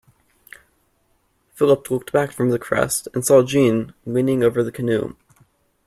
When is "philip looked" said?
1.53-2.11